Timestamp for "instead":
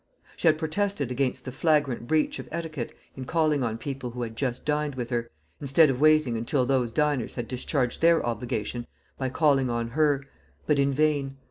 5.59-5.91